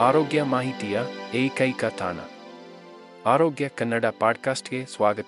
[0.00, 1.00] ಆರೋಗ್ಯ ಮಾಹಿತಿಯ
[1.34, 2.16] ಏಕೈಕ ತಾಣ.
[3.26, 5.26] ಆರೋಗ್ಯ ಕನ್ನಡ ಪಾಡ್ಕಾಸ್ಟ್ಗೆ ಸ್ವಾಗತ.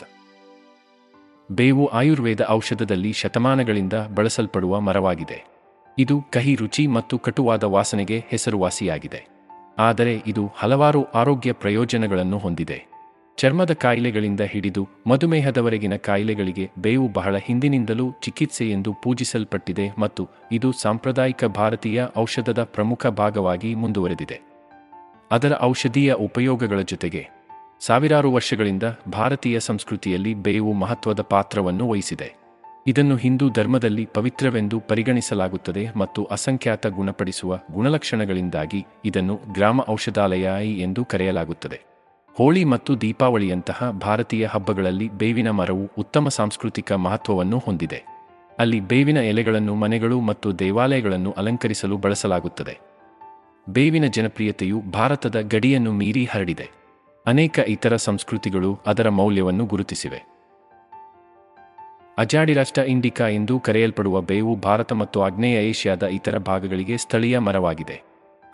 [1.52, 5.46] ಬೇವು ಆಯುರ್ವೇದ ಔಷಧದಲ್ಲಿ ಶತಮಾನಗಳಿಂದ ಬಳಸಲ್ಪಡುವ ಮರವಾಗಿದೆ.
[5.98, 9.26] ಇದು ಕಹಿ ರುಚಿ ಮತ್ತು ಕಟುವಾದ ವಾಸನೆಗೆ ಹೆಸರುವಾಸಿಯಾಗಿದೆ.
[9.78, 12.86] ಆದರೆ ಇದು ಹಲವಾರು ಆರೋಗ್ಯ ಪ್ರಯೋಜನಗಳನ್ನು ಹೊಂದಿದೆ.
[13.36, 22.06] ಚರ್ಮದ ಕಾಯಿಲೆಗಳಿಂದ ಹಿಡಿದು ಮಧುಮೇಹದವರೆಗಿನ ಕಾಯಿಲೆಗಳಿಗೆ ಬೇವು ಬಹಳ ಹಿಂದಿನಿಂದಲೂ ಚಿಕಿತ್ಸೆ ಎಂದು ಪೂಜಿಸಲ್ಪಟ್ಟಿದೆ ಮತ್ತು ಇದು ಸಾಂಪ್ರದಾಯಿಕ ಭಾರತೀಯ
[22.16, 24.50] ಔಷಧದ ಪ್ರಮುಖ ಭಾಗವಾಗಿ ಮುಂದುವರೆದಿದೆ.
[25.30, 27.28] ಅದರ ಔಷಧೀಯ ಉಪಯೋಗಗಳ ಜೊತೆಗೆ
[27.80, 32.34] ಸಾವಿರಾರು ವರ್ಷಗಳಿಂದ ಭಾರತೀಯ ಸಂಸ್ಕೃತಿಯಲ್ಲಿ ಬೇವು ಮಹತ್ವದ ಪಾತ್ರವನ್ನು ವಹಿಸಿದೆ.
[32.86, 41.80] ಇದನ್ನು ಹಿಂದೂ ಧರ್ಮದಲ್ಲಿ ಪವಿತ್ರವೆಂದು ಪರಿಗಣಿಸಲಾಗುತ್ತದೆ ಮತ್ತು ಅಸಂಖ್ಯಾತ ಗುಣಪಡಿಸುವ ಗುಣಲಕ್ಷಣಗಳಿಂದಾಗಿ ಇದನ್ನು ಗ್ರಾಮ ಔಷಧಾಲಯ ಎಂದು ಕರೆಯಲಾಗುತ್ತದೆ.
[42.34, 48.04] ಹೋಳಿ ಮತ್ತು ದೀಪಾವಳಿಯಂತಹ ಭಾರತೀಯ ಹಬ್ಬಗಳಲ್ಲಿ ಬೇವಿನ ಮರವು ಉತ್ತಮ ಸಾಂಸ್ಕೃತಿಕ ಮಹತ್ವವನ್ನು ಹೊಂದಿದೆ.
[48.58, 52.89] ಅಲ್ಲಿ ಬೇವಿನ ಎಲೆಗಳನ್ನು ಮನೆಗಳು ಮತ್ತು ದೇವಾಲಯಗಳನ್ನು ಅಲಂಕರಿಸಲು ಬಳಸಲಾಗುತ್ತದೆ.
[53.68, 56.70] ಬೇವಿನ ಜನಪ್ರಿಯತೆಯು ಭಾರತದ ಗಡಿಯನ್ನು ಮೀರಿ ಹರಡಿದೆ.
[57.26, 60.24] ಅನೇಕ ಇತರ ಸಂಸ್ಕೃತಿಗಳು ಅದರ ಮೌಲ್ಯವನ್ನು ಗುರುತಿಸಿವೆ.
[62.18, 68.02] ಅಜಾಡಿರಾಷ್ಟ ಇಂಡಿಕಾ ಎಂದು ಕರೆಯಲ್ಪಡುವ ಬೇವು ಭಾರತ ಮತ್ತು ಆಗ್ನೇಯ ಏಷ್ಯಾದ ಇತರ ಭಾಗಗಳಿಗೆ ಸ್ಥಳೀಯ ಮರವಾಗಿದೆ.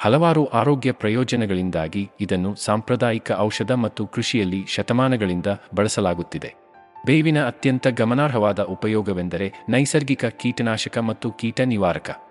[0.01, 6.55] ಹಲವಾರು ಆರೋಗ್ಯ ಪ್ರಯೋಜನಗಳಿಂದಾಗಿ ಇದನ್ನು ಸಾಂಪ್ರದಾಯಿಕ ಔಷಧ ಮತ್ತು ಕೃಷಿಯಲ್ಲಿ ಶತಮಾನಗಳಿಂದ ಬಳಸಲಾಗುತ್ತಿದೆ.
[7.07, 12.26] ಬೇವಿನ ಅತ್ಯಂತ ಗಮನಾರ್ಹವಾದ ಉಪಯೋಗವೆಂದರೆ ನೈಸರ್ಗಿಕ ಕೀಟನಾಶಕ ಮತ್ತು ಕೀಟ ನಿವಾರಕ.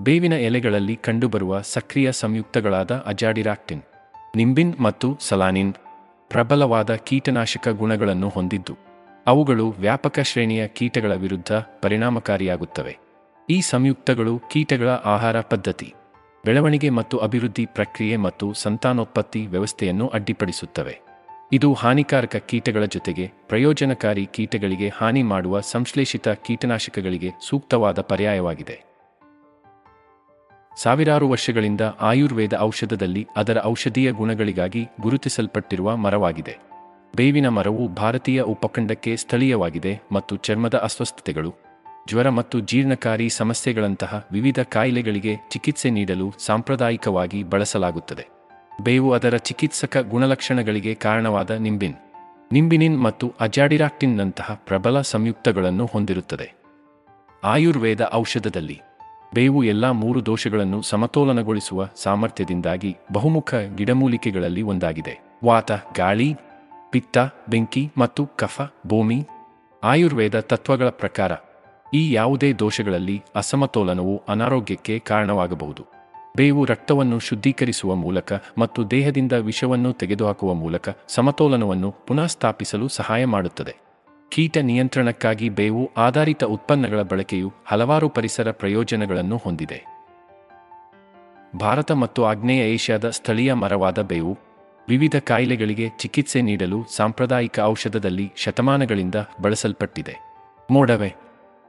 [0.00, 3.82] ಬೇವಿನ ಎಲೆಗಳಲ್ಲಿ ಕಂಡುಬರುವ ಸಕ್ರಿಯ ಸಂಯುಕ್ತಗಳಾದ ಅಜಾಡಿರಾಕ್ಟಿನ್,
[4.36, 5.74] ನಿಂಬಿನ್ ಮತ್ತು ಸಲಾನಿನ್
[6.28, 8.74] ಪ್ರಬಲವಾದ ಕೀಟನಾಶಕ ಗುಣಗಳನ್ನು ಹೊಂದಿದ್ದು,
[9.26, 12.98] ಅವುಗಳು ವ್ಯಾಪಕ ಶ್ರೇಣಿಯ ಕೀಟಗಳ ವಿರುದ್ಧ ಪರಿಣಾಮಕಾರಿಯಾಗುತ್ತವೆ.
[13.50, 15.94] ಈ ಸಂಯುಕ್ತಗಳು ಕೀಟಗಳ ಆಹಾರ ಪದ್ಧತಿ,
[16.44, 21.00] ಬೆಳವಣಿಗೆ ಮತ್ತು ಅಭಿವೃದ್ಧಿ ಪ್ರಕ್ರಿಯೆ ಮತ್ತು ಸಂತಾನೋತ್ಪತ್ತಿ ವ್ಯವಸ್ಥೆಯನ್ನು ಅಡ್ಡಿಪಡಿಸುತ್ತವೆ.
[21.52, 28.95] ಇದು ಹಾನಿಕಾರಕ ಕೀಟಗಳ ಜೊತೆಗೆ ಪ್ರಯೋಜನಕಾರಿ ಕೀಟಗಳಿಗೆ ಹಾನಿ ಮಾಡುವ ಸಂಶ್ಲೇಷಿತ ಕೀಟನಾಶಕಗಳಿಗೆ ಸೂಕ್ತವಾದ ಪರ್ಯಾಯವಾಗಿದೆ.
[30.76, 36.58] ಸಾವಿರಾರು ವರ್ಷಗಳಿಂದ ಆಯುರ್ವೇದ ಔಷಧದಲ್ಲಿ ಅದರ ಔಷಧೀಯ ಗುಣಗಳಿಗಾಗಿ ಗುರುತಿಸಲ್ಪಟ್ಟಿರುವ ಮರವಾಗಿದೆ.
[37.16, 41.54] ಬೇವಿನ ಮರವು ಭಾರತೀಯ ಉಪಖಂಡಕ್ಕೆ ಸ್ಥಳೀಯವಾಗಿದೆ ಮತ್ತು ಚರ್ಮದ ಅಸ್ವಸ್ಥತೆಗಳು,
[42.08, 48.26] ಜ್ವರ ಮತ್ತು ಜೀರ್ಣಕಾರಿ ಸಮಸ್ಯೆಗಳಂತಹ ವಿವಿಧ ಕಾಯಿಲೆಗಳಿಗೆ ಚಿಕಿತ್ಸೆ ನೀಡಲು ಸಾಂಪ್ರದಾಯಿಕವಾಗಿ ಬಳಸಲಾಗುತ್ತದೆ.
[48.82, 51.94] ಬೇವು ಅದರ ಚಿಕಿತ್ಸಕ ಗುಣಲಕ್ಷಣಗಳಿಗೆ ಕಾರಣವಾದ ನಿಂಬಿನ್.
[52.52, 56.52] ನಿಂಬಿನಿನ್ ಮತ್ತು ಅಜಾಡಿರಾಕ್ಟಿನ್ನಂತಹ ಪ್ರಬಲ ಸಂಯುಕ್ತಗಳನ್ನು ಹೊಂದಿರುತ್ತದೆ.
[57.44, 58.80] ಆಯುರ್ವೇದ ಔಷಧದಲ್ಲಿ
[59.34, 65.38] ಬೇವು ಎಲ್ಲಾ ಮೂರು ದೋಷಗಳನ್ನು ಸಮತೋಲನಗೊಳಿಸುವ ಸಾಮರ್ಥ್ಯದಿಂದಾಗಿ ಬಹುಮುಖ ಗಿಡಮೂಲಿಕೆಗಳಲ್ಲಿ ಒಂದಾಗಿದೆ.
[65.44, 66.34] ವಾತ, ಗಾಳಿ,
[66.90, 69.26] ಪಿತ್ತ, ಬೆಂಕಿ ಮತ್ತು ಕಫ, ಭೂಮಿ,
[69.84, 71.32] ಆಯುರ್ವೇದ ತತ್ವಗಳ ಪ್ರಕಾರ
[71.94, 75.86] ಈ ಯಾವುದೇ ದೋಷಗಳಲ್ಲಿ ಅಸಮತೋಲನವು ಅನಾರೋಗ್ಯಕ್ಕೆ ಕಾರಣವಾಗಬಹುದು.
[76.36, 83.85] ಬೇವು ರಕ್ತವನ್ನು ಶುದ್ಧೀಕರಿಸುವ ಮೂಲಕ ಮತ್ತು ದೇಹದಿಂದ ವಿಷವನ್ನು ತೆಗೆದುಹಾಕುವ ಮೂಲಕ ಸಮತೋಲನವನ್ನು ಪುನಃಸ್ಥಾಪಿಸಲು ಸಹಾಯ ಮಾಡುತ್ತದೆ.
[84.30, 89.84] ಕೀಟ ನಿಯಂತ್ರಣಕ್ಕಾಗಿ ಬೇವು ಆಧಾರಿತ ಉತ್ಪನ್ನಗಳ ಬಳಕೆಯು ಹಲವಾರು ಪರಿಸರ ಪ್ರಯೋಜನಗಳನ್ನು ಹೊಂದಿದೆ.
[91.56, 94.38] ಭಾರತ ಮತ್ತು ಆಗ್ನೇಯ ಏಷ್ಯಾದ ಸ್ಥಳೀಯ ಮರವಾದ ಬೇವು
[94.88, 100.16] ವಿವಿಧ ಕಾಯಿಲೆಗಳಿಗೆ ಚಿಕಿತ್ಸೆ ನೀಡಲು ಸಾಂಪ್ರದಾಯಿಕ ಔಷಧದಲ್ಲಿ ಶತಮಾನಗಳಿಂದ ಬಳಸಲ್ಪಟ್ಟಿದೆ.
[100.70, 101.14] ಮೋಡವೆ,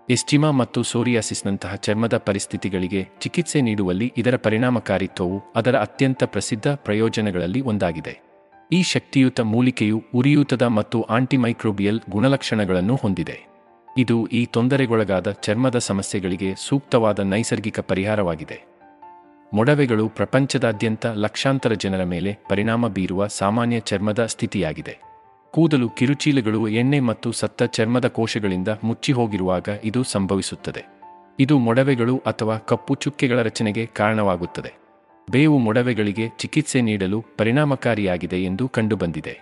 [0.10, 8.27] ಎಸ್ಟಿಮಾ ಮತ್ತು ಸೋರಿಯಾಸಿಸ್ನಂತಹ ಚರ್ಮದ ಪರಿಸ್ಥಿತಿಗಳಿಗೆ ಚಿಕಿತ್ಸೆ ನೀಡುವಲ್ಲಿ ಇದರ ಪರಿಣಾಮಕಾರಿತ್ವವು ಅದರ ಅತ್ಯಂತ ಪ್ರಸಿದ್ಧ ಪ್ರಯೋಜನಗಳಲ್ಲಿ ಒಂದಾಗಿದೆ.
[8.72, 13.48] ಈ ಶಕ್ತಿಯುತ ಮೂಲಿಕೆಯು ಉರಿಯೂತದ ಮತ್ತು ಆಂಟಿಮೈಕ್ರೋಬಿಯಲ್ ಗುಣಲಕ್ಷಣಗಳನ್ನು ಹೊಂದಿದೆ.
[13.98, 18.64] ಇದು ಈ ತೊಂದರೆಗೊಳಗಾದ ಚರ್ಮದ ಸಮಸ್ಯೆಗಳಿಗೆ ಸೂಕ್ತವಾದ ನೈಸರ್ಗಿಕ ಪರಿಹಾರವಾಗಿದೆ.
[19.54, 24.98] ಮೊಡವೆಗಳು ಪ್ರಪಂಚದಾದ್ಯಂತ ಲಕ್ಷಾಂತರ ಜನರ ಮೇಲೆ ಪರಿಣಾಮ ಬೀರುವ ಸಾಮಾನ್ಯ ಚರ್ಮದ ಸ್ಥಿತಿಯಾಗಿದೆ.
[25.52, 30.86] ಕೂದಲು ಕಿರುಚೀಲಗಳು, ಎಣ್ಣೆ ಮತ್ತು ಸತ್ತ ಚರ್ಮದ ಕೋಶಗಳಿಂದ ಮುಚ್ಚಿಹೋಗಿರುವಾಗ ಇದು ಸಂಭವಿಸುತ್ತದೆ.
[31.40, 34.87] ಇದು ಮೊಡವೆಗಳು ಅಥವಾ ಕಪ್ಪು ಚುಕ್ಕೆಗಳ ರಚನೆಗೆ ಕಾರಣವಾಗುತ್ತದೆ.
[35.30, 39.42] ಬೇವು ಮೊಡವೆಗಳಿಗೆ ಚಿಕಿತ್ಸೆ ನೀಡಲು ಪರಿಣಾಮಕಾರಿಯಾಗಿದೆ ಎಂದು ಕಂಡುಬಂದಿದೆ.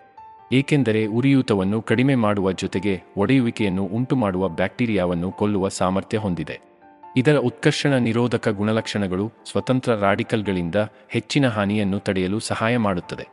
[0.52, 6.62] ಏಕೆಂದರೆ ಉರಿಯೂತವನ್ನು ಕಡಿಮೆ ಮಾಡುವ ಜೊತೆಗೆ ಒಡೆಯುವಿಕೆಯನ್ನು ಉಂಟುಮಾಡುವ ಬ್ಯಾಕ್ಟೀರಿಯಾವನ್ನು ಕೊಲ್ಲುವ ಸಾಮರ್ಥ್ಯ ಹೊಂದಿದೆ.
[7.18, 10.76] ಇದರ ಉತ್ಕರ್ಷಣ ನಿರೋಧಕ ಗುಣಲಕ್ಷಣಗಳು ಸ್ವತಂತ್ರ ರಾಡಿಕಲ್ಗಳಿಂದ
[11.10, 13.28] ಹೆಚ್ಚಿನ ಹಾನಿಯನ್ನು ತಡೆಯಲು ಸಹಾಯ ಮಾಡುತ್ತದೆ.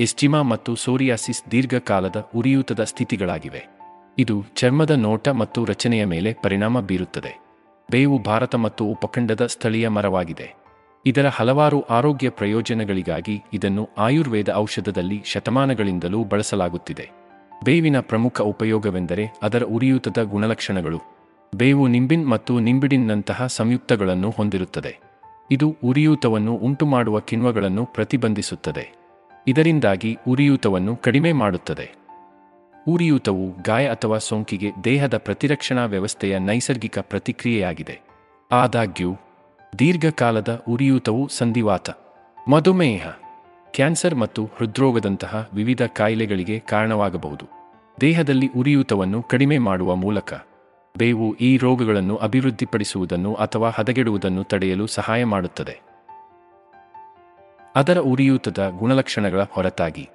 [0.00, 3.68] ಎಸ್ಟಿಮಾ ಮತ್ತು ಸೋರಿಯಾಸಿಸ್ ದೀರ್ಘಕಾಲದ ಉರಿಯೂತದ ಸ್ಥಿತಿಗಳಾಗಿವೆ.
[4.18, 7.41] ಇದು ಚರ್ಮದ ನೋಟ ಮತ್ತು ರಚನೆಯ ಮೇಲೆ ಪರಿಣಾಮ ಬೀರುತ್ತದೆ.
[7.92, 10.54] ಬೇವು ಭಾರತ ಮತ್ತು ಉಪಖಂಡದ ಸ್ಥಳೀಯ ಮರವಾಗಿದೆ.
[11.06, 17.10] ಇದರ ಹಲವಾರು ಆರೋಗ್ಯ ಪ್ರಯೋಜನಗಳಿಗಾಗಿ ಇದನ್ನು ಆಯುರ್ವೇದ ಔಷಧದಲ್ಲಿ ಶತಮಾನಗಳಿಂದಲೂ ಬಳಸಲಾಗುತ್ತಿದೆ.
[17.64, 20.98] ಬೇವಿನ ಪ್ರಮುಖ ಉಪಯೋಗವೆಂದರೆ ಅದರ ಉರಿಯೂತದ ಗುಣಲಕ್ಷಣಗಳು.
[21.56, 24.98] ಬೇವು ನಿಂಬಿನ್ ಮತ್ತು ನಿಂಬಿಡಿನ್ನಂತಹ ಸಂಯುಕ್ತಗಳನ್ನು ಹೊಂದಿರುತ್ತದೆ.
[25.50, 28.96] ಇದು ಉರಿಯೂತವನ್ನು ಉಂಟುಮಾಡುವ ಕಿಣ್ವಗಳನ್ನು ಪ್ರತಿಬಂಧಿಸುತ್ತದೆ.
[29.46, 32.01] ಇದರಿಂದಾಗಿ ಉರಿಯೂತವನ್ನು ಕಡಿಮೆ ಮಾಡುತ್ತದೆ.
[32.88, 38.00] ಉರಿಯೂತವು ಗಾಯ ಅಥವಾ ಸೋಂಕಿಗೆ ದೇಹದ ಪ್ರತಿರಕ್ಷಣಾ ವ್ಯವಸ್ಥೆಯ ನೈಸರ್ಗಿಕ ಪ್ರತಿಕ್ರಿಯೆಯಾಗಿದೆ.
[38.52, 39.16] ಆದಾಗ್ಯೂ,
[39.78, 41.90] ದೀರ್ಘಕಾಲದ ಉರಿಯೂತವು ಸಂಧಿವಾತ,
[42.48, 43.08] ಮಧುಮೇಹ,
[43.74, 47.46] ಕ್ಯಾನ್ಸರ್ ಮತ್ತು ಹೃದ್ರೋಗದಂತಹ ವಿವಿಧ ಕಾಯಿಲೆಗಳಿಗೆ ಕಾರಣವಾಗಬಹುದು.
[48.00, 50.32] ದೇಹದಲ್ಲಿ ಉರಿಯೂತವನ್ನು ಕಡಿಮೆ ಮಾಡುವ ಮೂಲಕ
[50.98, 55.80] ಬೇವು ಈ ರೋಗಗಳನ್ನು ಅಭಿವೃದ್ಧಿಪಡಿಸುವುದನ್ನು ಅಥವಾ ಹದಗೆಡುವುದನ್ನು ತಡೆಯಲು ಸಹಾಯ ಮಾಡುತ್ತದೆ.
[57.76, 60.08] ಅದರ ಉರಿಯೂತದ ಗುಣಲಕ್ಷಣಗಳ ಹೊರತಾಗಿ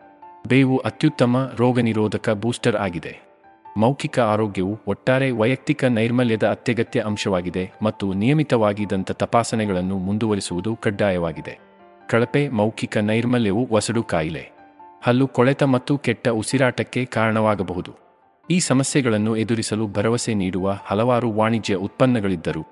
[0.48, 3.20] ಬೇವು ಅತ್ಯುತ್ತಮ ರೋಗನಿರೋಧಕ ಬೂಸ್ಟರ್ ಆಗಿದೆ.
[3.78, 11.60] ಮೌಖಿಕ ಆರೋಗ್ಯವು ಒಟ್ಟಾರೆ ವೈಯಕ್ತಿಕ ನೈರ್ಮಲ್ಯದ ಅತ್ಯಗತ್ಯ ಅಂಶವಾಗಿದೆ ಮತ್ತು ನಿಯಮಿತವಾಗಿ ದಂತ ತಪಾಸಣೆಗಳನ್ನು ಮುಂದುವರಿಸುವುದು ಕಡ್ಡಾಯವಾಗಿದೆ.
[12.10, 14.52] ಕಳಪೆ ಮೌಖಿಕ ನೈರ್ಮಲ್ಯವು ವಸಡು ಕಾಯಿಲೆ.
[15.04, 17.92] ಹಲ್ಲು ಕೊಳೆತ ಮತ್ತು ಕೆಟ್ಟ ಉಸಿರಾಟಕ್ಕೆ ಕಾರಣವಾಗಬಹುದು.
[18.50, 22.66] ಈ ಸಮಸ್ಯೆಗಳನ್ನು ಎದುರಿಸಲು ಭರವಸೆ ನೀಡುವ ಹಲವಾರು ವಾಣಿಜ್ಯ ಉತ್ಪನ್ನಗಳಿದ್ದರೂ,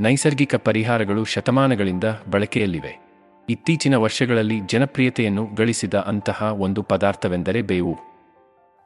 [0.00, 3.11] ನೈಸರ್ಗಿಕ ಪರಿಹಾರಗಳು ಶತಮಾನಗಳಿಂದ ಬಳಕೆಯಲ್ಲಿವೆ.
[3.50, 7.96] ಇತ್ತೀಚಿನ ವರ್ಷಗಳಲ್ಲಿ ಜನಪ್ರಿಯತೆಯನ್ನು ಗಳಿಸಿದ ಅಂತಹ ಒಂದು ಪದಾರ್ಥವೆಂದರೆ ಬೇವು.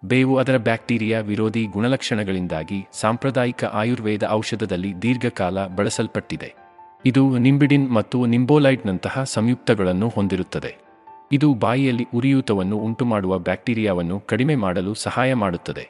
[0.05, 6.55] ಬೇವು ಅದರ ಬ್ಯಾಕ್ಟೀರಿಯಾ ವಿರೋಧಿ ಗುಣಲಕ್ಷಣಗಳಿಂದಾಗಿ ಸಾಂಪ್ರದಾಯಿಕ ಆಯುರ್ವೇದ ಔಷಧದಲ್ಲಿ ದೀರ್ಘಕಾಲ ಬಳಸಲ್ಪಟ್ಟಿದೆ.
[7.07, 10.77] ಇದು ನಿಂಬಿಡಿನ್ ಮತ್ತು ನಿಂಬೋಲೈಡ್ನಂತಹ ಸಂಯುಕ್ತಗಳನ್ನು ಹೊಂದಿರುತ್ತದೆ.
[11.33, 15.89] ಇದು ಬಾಯಿಯಲ್ಲಿ ಉರಿಯೂತವನ್ನು ಉಂಟುಮಾಡುವ ಬ್ಯಾಕ್ಟೀರಿಯಾವನ್ನು ಕಡಿಮೆ ಮಾಡಲು ಸಹಾಯ ಮಾಡುತ್ತದೆ.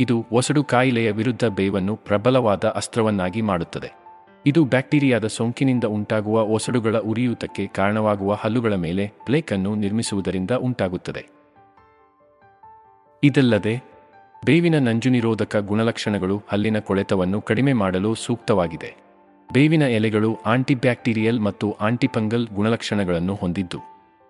[0.00, 4.01] ಇದು ಒಸಡು ಕಾಯಿಲೆಯ ವಿರುದ್ಧ ಬೇವನ್ನು ಪ್ರಬಲವಾದ ಅಸ್ತ್ರವನ್ನಾಗಿ ಮಾಡುತ್ತದೆ.
[4.46, 11.22] ಇದು ಬ್ಯಾಕ್ಟೀರಿಯಾದ ಸೋಂಕಿನಿಂದ ಉಂಟಾಗುವ ಒಸಡುಗಳ ಉರಿಯೂತಕ್ಕೆ ಕಾರಣವಾಗುವ ಹಲ್ಲುಗಳ ಮೇಲೆ ಪ್ಲೇಕ್ ಅನ್ನು ನಿರ್ಮಿಸುವುದರಿಂದ ಉಂಟಾಗುತ್ತದೆ.
[13.22, 13.74] ಇದಲ್ಲದೆ,
[14.44, 18.90] ಬೇವಿನ ನಂಜುನಿರೋಧಕ ಗುಣಲಕ್ಷಣಗಳು ಹಲ್ಲಿನ ಕೊಳೆತವನ್ನು ಕಡಿಮೆ ಮಾಡಲು ಸೂಕ್ತವಾಗಿದೆ.
[19.52, 23.80] ಬೇವಿನ ಎಲೆಗಳು ಆಂಟಿಬ್ಯಾಕ್ಟೀರಿಯಲ್ ಮತ್ತು ಆಂಟಿಫಂಗಲ್ ಗುಣಲಕ್ಷಣಗಳನ್ನು ಹೊಂದಿದ್ದು,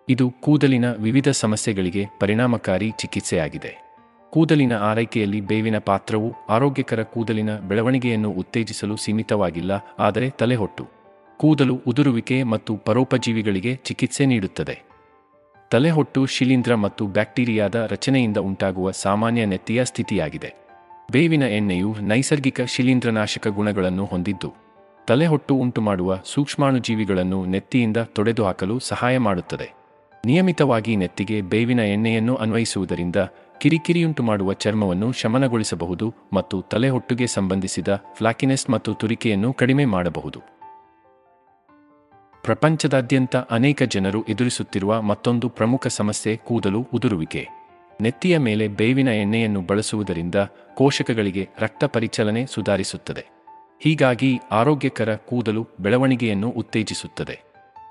[0.08, 3.91] ಇದು ಕೂದಲಿನ ವಿವಿಧ ಸಮಸ್ಯೆಗಳಿಗೆ ಪರಿಣಾಮಕಾರಿ ಚಿಕಿತ್ಸೆಯಾಗಿದೆ.
[4.32, 10.84] ಕೂದಲಿನ ಆರೈಕೆಯಲ್ಲಿ ಬೇವಿನ ಪಾತ್ರವು ಆರೋಗ್ಯಕರ ಕೂದಲಿನ ಬೆಳವಣಿಗೆಯನ್ನು ಉತ್ತೇಜಿಸಲು ಸೀಮಿತವಾಗಿಲ್ಲ, ಆದರೆ ತಲೆಹೊಟ್ಟು.
[11.40, 14.76] ಕೂದಲು ಉದುರುವಿಕೆ ಮತ್ತು ಪರೋಪಜೀವಿಗಳಿಗೆ ಚಿಕಿತ್ಸೆ ನೀಡುತ್ತದೆ.
[15.70, 20.50] ತಲೆಹೊಟ್ಟು ಶಿಲೀಂಧ್ರ ಮತ್ತು ಬ್ಯಾಕ್ಟೀರಿಯಾದ ರಚನೆಯಿಂದ ಉಂಟಾಗುವ ಸಾಮಾನ್ಯ ನೆತ್ತಿಯ ಸ್ಥಿತಿಯಾಗಿದೆ.
[21.12, 24.50] ಬೇವಿನ ಎಣ್ಣೆಯು ನೈಸರ್ಗಿಕ ಶಿಲೀಂಧ್ರನಾಶಕ ಗುಣಗಳನ್ನು ಹೊಂದಿದ್ದು,
[25.08, 29.68] ತಲೆಹೊಟ್ಟು ಉಂಟುಮಾಡುವ ಸೂಕ್ಷ್ಮಾಣುಜೀವಿಗಳನ್ನು ನೆತ್ತಿಯಿಂದ ತೊಡೆದುಹಾಕಲು ಸಹಾಯ ಮಾಡುತ್ತದೆ.
[30.24, 33.18] ನಿಯಮಿತವಾಗಿ ನೆತ್ತಿಗೆ ಬೇವಿನ ಎಣ್ಣೆಯನ್ನು ಅನ್ವಯಿಸುವುದರಿಂದ
[33.62, 40.40] ಕಿರಿಕಿರಿಯುಂಟು ಮಾಡುವ ಚರ್ಮವನ್ನು ಶಮನಗೊಳಿಸಬಹುದು ಮತ್ತು ತಲೆಹೊಟ್ಟುಗೆ ಸಂಬಂಧಿಸಿದ ಫ್ಲಾಕಿನೆಸ್ ಮತ್ತು ತುರಿಕೆಯನ್ನು ಕಡಿಮೆ ಮಾಡಬಹುದು.
[42.42, 47.48] ಪ್ರಪಂಚದಾದ್ಯಂತ ಅನೇಕ ಜನರು ಎದುರಿಸುತ್ತಿರುವ ಮತ್ತೊಂದು ಪ್ರಮುಖ ಸಮಸ್ಯೆ ಕೂದಲು ಉದುರುವಿಕೆ.
[48.00, 50.34] ನೆತ್ತಿಯ ಮೇಲೆ ಬೇವಿನ ಎಣ್ಣೆಯನ್ನು ಬಳಸುವುದರಿಂದ
[50.74, 53.26] ಕೋಶಕಗಳಿಗೆ ರಕ್ತ ಪರಿಚಲನೆ ಸುಧಾರಿಸುತ್ತದೆ.
[53.80, 57.40] ಹೀಗಾಗಿ ಆರೋಗ್ಯಕರ ಕೂದಲು ಬೆಳವಣಿಗೆಯನ್ನು ಉತ್ತೇಜಿಸುತ್ತದೆ.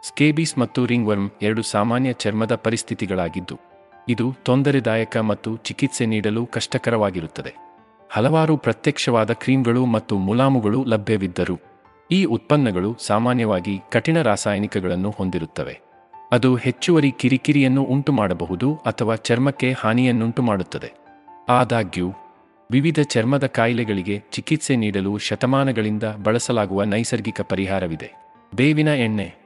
[0.04, 3.71] ಸ್ಕೇಬೀಸ್ ಮತ್ತು ರಿಂಗ್ವರ್ಮ್ ಎರಡು ಸಾಮಾನ್ಯ ಚರ್ಮದ ಪರಿಸ್ಥಿತಿಗಳಾಗಿದ್ದು
[4.10, 7.56] ಇದು ತೊಂದರೆದಾಯಕ ಮತ್ತು ಚಿಕಿತ್ಸೆ ನೀಡಲು ಕಷ್ಟಕರವಾಗಿರುತ್ತದೆ.
[8.10, 11.60] ಹಲವಾರು ಪ್ರತ್ಯಕ್ಷವಾದ ಕ್ರೀಮ್ಗಳು ಮತ್ತು ಮುಲಾಮುಗಳು ಲಭ್ಯವಿದ್ದರೂ,
[12.12, 15.82] ಈ ಉತ್ಪನ್ನಗಳು ಸಾಮಾನ್ಯವಾಗಿ ಕಠಿಣ ರಾಸಾಯನಿಕಗಳನ್ನು ಹೊಂದಿರುತ್ತವೆ.
[16.32, 20.92] ಅದು ಹೆಚ್ಚುವರಿ ಕಿರಿಕಿರಿಯನ್ನು ಉಂಟುಮಾಡಬಹುದು ಅಥವಾ ಚರ್ಮಕ್ಕೆ ಹಾನಿಯನ್ನುಂಟು ಮಾಡುತ್ತದೆ
[21.50, 22.14] ಆದಾಗ್ಯೂ,
[22.72, 28.12] ವಿವಿಧ ಚರ್ಮದ ಕಾಯಿಲೆಗಳಿಗೆ ಚಿಕಿತ್ಸೆ ನೀಡಲು ಶತಮಾನಗಳಿಂದ ಬಳಸಲಾಗುವ ನೈಸರ್ಗಿಕ ಪರಿಹಾರವಿದೆ.
[28.56, 29.41] ಬೇವಿನ ಎಣ್ಣೆ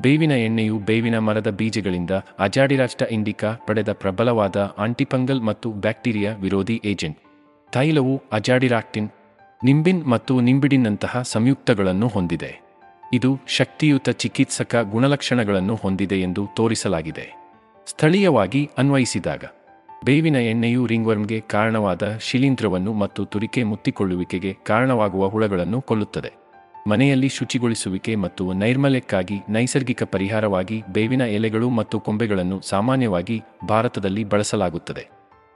[0.00, 7.18] ಬೇವಿನ ಎಣ್ಣೆಯು ಬೇವಿನ ಮರದ ಬೀಜಗಳಿಂದ ಅಜಾಡಿರಾಷ್ಟ ಇಂಡಿಕಾ ಪಡೆದ ಪ್ರಬಲವಾದ ಆಂಟಿಪಂಗಲ್ ಮತ್ತು ಬ್ಯಾಕ್ಟೀರಿಯಾ ವಿರೋಧಿ ಏಜೆಂಟ್.
[7.72, 9.08] ತೈಲವು ಅಜಾಡಿರಾಕ್ಟಿನ್,
[9.64, 12.60] ನಿಂಬಿನ್ ಮತ್ತು ನಿಂಬಿಡಿನ್ನಂತಹ ಸಂಯುಕ್ತಗಳನ್ನು ಹೊಂದಿದೆ.
[13.14, 17.36] ಇದು ಶಕ್ತಿಯುತ ಚಿಕಿತ್ಸಕ ಗುಣಲಕ್ಷಣಗಳನ್ನು ಹೊಂದಿದೆ ಎಂದು ತೋರಿಸಲಾಗಿದೆ.
[17.86, 19.44] ಸ್ಥಳೀಯವಾಗಿ ಅನ್ವಯಿಸಿದಾಗ,
[20.04, 26.41] ಬೇವಿನ ಎಣ್ಣೆಯು ರಿಂಗ್ವರ್ಮ್ಗೆ ಕಾರಣವಾದ ಶಿಲೀಂಧ್ರವನ್ನು ಮತ್ತು ತುರಿಕೆ ಮುತ್ತಿಕೊಳ್ಳುವಿಕೆಗೆ ಕಾರಣವಾಗುವ ಹುಳಗಳನ್ನು ಕೊಲ್ಲುತ್ತದೆ.
[26.86, 35.08] ಮನೆಯಲ್ಲಿ ಶುಚಿಗೊಳಿಸುವಿಕೆ ಮತ್ತು ನೈರ್ಮಲ್ಯಕ್ಕಾಗಿ ನೈಸರ್ಗಿಕ ಪರಿಹಾರವಾಗಿ ಬೇವಿನ ಎಲೆಗಳು ಮತ್ತು ಕೊಂಬೆಗಳನ್ನು ಸಾಮಾನ್ಯವಾಗಿ ಭಾರತದಲ್ಲಿ ಬಳಸಲಾಗುತ್ತದೆ.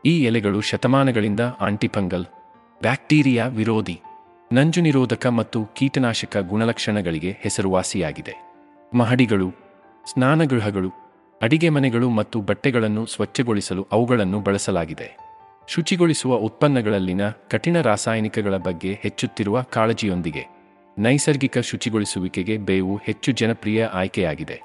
[0.05, 2.25] ಈ ಎಲೆಗಳು ಶತಮಾನಗಳಿಂದ ಆಂಟಿಫಂಗಲ್,
[2.81, 4.01] ಬ್ಯಾಕ್ಟೀರಿಯಾ ವಿರೋಧಿ
[4.53, 8.35] ನಂಜು ನಿರೋಧಕ ಮತ್ತು ಕೀಟನಾಶಕ ಗುಣಲಕ್ಷಣಗಳಿಗೆ ಹೆಸರುವಾಸಿಯಾಗಿದೆ.
[8.95, 9.51] ಮಹಡಿಗಳು,
[10.13, 10.91] ಸ್ನಾನಗೃಹಗಳು,
[11.43, 15.17] ಅಡಿಗೆ ಮನೆಗಳು ಮತ್ತು ಬಟ್ಟೆಗಳನ್ನು ಸ್ವಚ್ಛಗೊಳಿಸಲು ಅವುಗಳನ್ನು ಬಳಸಲಾಗಿದೆ.
[15.69, 20.56] ಶುಚಿಗೊಳಿಸುವ ಉತ್ಪನ್ನಗಳಲ್ಲಿನ ಕಠಿಣ ರಾಸಾಯನಿಕಗಳ ಬಗ್ಗೆ ಹೆಚ್ಚುತ್ತಿರುವ ಕಾಳಜಿಯೊಂದಿಗೆ
[20.99, 24.63] ನೈಸರ್ಗಿಕ ಶುಚಿಗೊಳಿಸುವಿಕೆಗೆ ಬೇವು ಹೆಚ್ಚು ಜನಪ್ರಿಯ ಆಯ್ಕೆಯಾಗಿದೆ.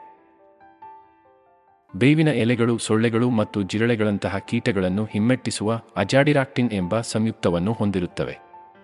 [1.95, 8.37] ಬೇವಿನ ಎಲೆಗಳು, ಸೊಳ್ಳೆಗಳು ಮತ್ತು ಜಿರಳೆಗಳಂತಹ ಕೀಟಗಳನ್ನು ಹಿಮ್ಮೆಟ್ಟಿಸುವ ಅಜಾಡಿರಾಕ್ಟಿನ್ ಎಂಬ ಸಂಯುಕ್ತವನ್ನು ಹೊಂದಿರುತ್ತವೆ.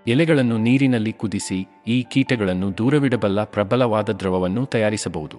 [0.08, 5.38] ಎಲೆಗಳನ್ನು ನೀರಿನಲ್ಲಿ ಕುದಿಸಿ, ಈ ಕೀಟಗಳನ್ನು ದೂರವಿಡಬಲ್ಲ ಪ್ರಬಲವಾದ ದ್ರವವನ್ನು ತಯಾರಿಸಬಹುದು.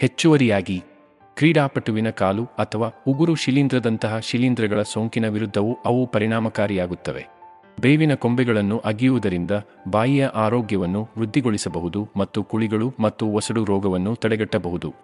[0.00, 0.82] ಹೆಚ್ಚುವರಿಯಾಗಿ,
[1.36, 7.37] ಕ್ರೀಡಾಪಟುವಿನ ಕಾಲು ಅಥವಾ ಉಗುರು ಶಿಲೀಂಧ್ರದಂತಹ ಶಿಲೀಂಧ್ರಗಳ ಸೋಂಕಿನ ವಿರುದ್ಧವೂ ಅವು ಪರಿಣಾಮಕಾರಿಯಾಗುತ್ತವೆ.
[7.80, 9.50] ಬೇವಿನ ಕೊಂಬೆಗಳನ್ನು ಅಗಿಯುವುದರಿಂದ
[9.90, 14.94] ಬಾಯಿಯ ಆರೋಗ್ಯವನ್ನು ವೃದ್ಧಿಗೊಳಿಸಬಹುದು ಮತ್ತು ಕುಳಿಗಳು ಮತ್ತು ಒಸಡು ರೋಗವನ್ನು ತಡೆಗಟ್ಟಬಹುದು.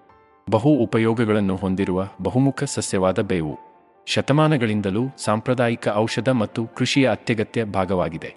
[0.50, 3.58] ಬಹು ಉಪಯೋಗಗಳನ್ನು ಹೊಂದಿರುವ ಬಹುಮುಖ ಸಸ್ಯವಾದ ಬೇವು.
[4.06, 8.34] ಶತಮಾನಗಳಿಂದಲೂ ಸಾಂಪ್ರದಾಯಿಕ ಔಷಧ ಮತ್ತು ಕೃಷಿಯ ಅತ್ಯಗತ್ಯ ಭಾಗವಾಗಿದೆ.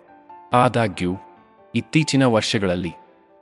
[0.54, 1.16] ಆದಾಗ್ಯೂ,
[1.76, 2.92] ಇತ್ತೀಚಿನ ವರ್ಷಗಳಲ್ಲಿ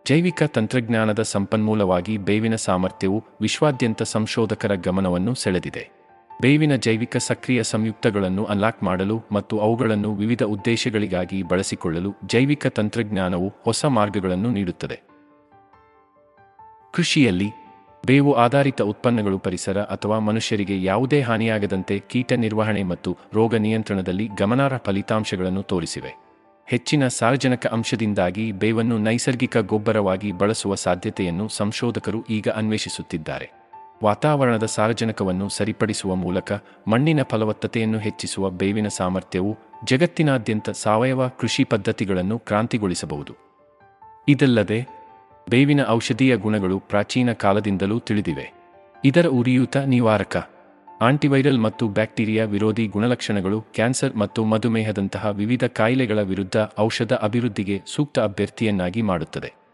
[0.07, 5.94] ಜೈವಿಕ ತಂತ್ರಜ್ಞಾನದ ಸಂಪನ್ಮೂಲವಾಗಿ ಬೇವಿನ ಸಾಮರ್ಥ್ಯವು ವಿಶ್ವಾದ್ಯಂತ ಸಂಶೋಧಕರ ಗಮನವನ್ನು ಸೆಳೆದಿದೆ.
[6.41, 14.51] ಬೇವಿನ ಜೈವಿಕ ಸಕ್ರಿಯ ಸಂಯುಕ್ತಗಳನ್ನು ಅನ್ಲಾಕ್ ಮಾಡಲು ಮತ್ತು ಅವುಗಳನ್ನು ವಿವಿಧ ಉದ್ದೇಶಗಳಿಗಾಗಿ ಬಳಸಿಕೊಳ್ಳಲು ಜೈವಿಕ ತಂತ್ರಜ್ಞಾನವು ಹೊಸ ಮಾರ್ಗಗಳನ್ನು
[14.51, 15.01] ನೀಡುತ್ತದೆ.
[16.93, 17.49] ಕೃಷಿಯಲ್ಲಿ
[18.05, 25.63] ಬೇವು ಆಧಾರಿತ ಉತ್ಪನ್ನಗಳು ಪರಿಸರ ಅಥವಾ ಮನುಷ್ಯರಿಗೆ ಯಾವುದೇ ಹಾನಿಯಾಗದಂತೆ ಕೀಟ ನಿರ್ವಹಣೆ ಮತ್ತು ರೋಗ ನಿಯಂತ್ರಣದಲ್ಲಿ ಗಮನಾರ್ಹ ಫಲಿತಾಂಶಗಳನ್ನು
[25.63, 26.13] ತೋರಿಸಿವೆ.
[26.65, 33.64] ಹೆಚ್ಚಿನ ಸಾರ್ವಜನಿಕ ಅಂಶದಿಂದಾಗಿ ಬೇವನ್ನು ನೈಸರ್ಗಿಕ ಗೊಬ್ಬರವಾಗಿ ಬಳಸುವ ಸಾಧ್ಯತೆಯನ್ನು ಸಂಶೋಧಕರು ಈಗ ಅನ್ವೇಷಿಸುತ್ತಿದ್ದಾರೆ.
[34.03, 36.51] ವಾತಾವರಣದ ಸಾರಜನಕವನ್ನು ಸರಿಪಡಿಸುವ ಮೂಲಕ
[36.87, 43.33] ಮಣ್ಣಿನ ಫಲವತ್ತತೆಯನ್ನು ಹೆಚ್ಚಿಸುವ ಬೇವಿನ ಸಾಮರ್ಥ್ಯವು ಜಗತ್ತಿನಾದ್ಯಂತ ಸಾವಯವ ಕೃಷಿ ಪದ್ಧತಿಗಳನ್ನು ಕ್ರಾಂತಿಗೊಳಿಸಬಹುದು.
[44.27, 44.87] ಇದಲ್ಲದೆ,
[45.49, 48.53] ಬೇವಿನ ಔಷಧೀಯ ಗುಣಗಳು ಪ್ರಾಚೀನ ಕಾಲದಿಂದಲೂ ತಿಳಿದಿವೆ.
[49.05, 50.49] ಇದರ ಉರಿಯೂತ ನಿವಾರಕ,
[51.01, 59.01] ಆಂಟಿವೈರಲ್ ಮತ್ತು ಬ್ಯಾಕ್ಟೀರಿಯಾ ವಿರೋಧಿ ಗುಣಲಕ್ಷಣಗಳು ಕ್ಯಾನ್ಸರ್ ಮತ್ತು ಮಧುಮೇಹದಂತಹ ವಿವಿಧ ಕಾಯಿಲೆಗಳ ವಿರುದ್ಧ ಔಷಧ ಅಭಿವೃದ್ಧಿಗೆ ಸೂಕ್ತ ಅಭ್ಯರ್ಥಿಯನ್ನಾಗಿ
[59.01, 59.64] ಮಾಡುತ್ತದೆ.